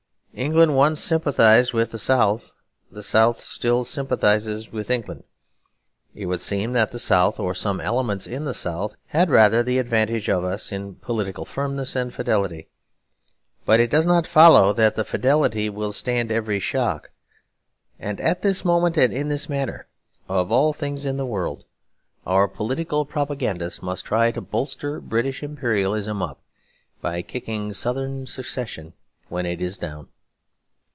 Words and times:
England 0.33 0.77
once 0.77 1.01
sympathised 1.01 1.73
with 1.73 1.91
the 1.91 1.97
South. 1.99 2.53
The 2.89 3.03
South 3.03 3.41
still 3.43 3.83
sympathises 3.83 4.71
with 4.71 4.89
England. 4.89 5.25
It 6.15 6.25
would 6.25 6.39
seem 6.39 6.71
that 6.71 6.91
the 6.91 6.99
South, 6.99 7.37
or 7.37 7.53
some 7.53 7.81
elements 7.81 8.27
in 8.27 8.45
the 8.45 8.53
South, 8.53 8.95
had 9.07 9.29
rather 9.29 9.61
the 9.61 9.77
advantage 9.77 10.29
of 10.29 10.45
us 10.45 10.71
in 10.71 10.95
political 10.95 11.43
firmness 11.43 11.97
and 11.97 12.13
fidelity; 12.13 12.69
but 13.65 13.81
it 13.81 13.89
does 13.91 14.05
not 14.07 14.25
follow 14.25 14.71
that 14.71 14.95
that 14.95 15.03
fidelity 15.05 15.69
will 15.69 15.91
stand 15.91 16.31
every 16.31 16.59
shock. 16.59 17.11
And 17.99 18.19
at 18.21 18.41
this 18.41 18.63
moment, 18.63 18.95
and 18.95 19.11
in 19.13 19.27
this 19.27 19.49
matter, 19.49 19.85
of 20.29 20.49
all 20.49 20.71
things 20.71 21.05
in 21.05 21.17
the 21.17 21.25
world, 21.25 21.65
our 22.25 22.47
political 22.47 23.05
propagandists 23.05 23.81
must 23.83 24.05
try 24.05 24.31
to 24.31 24.39
bolster 24.41 25.01
British 25.01 25.43
Imperialism 25.43 26.21
up, 26.23 26.41
by 27.01 27.21
kicking 27.21 27.73
Southern 27.73 28.25
Secession 28.25 28.93
when 29.27 29.45
it 29.45 29.61
is 29.61 29.77
down. 29.77 30.07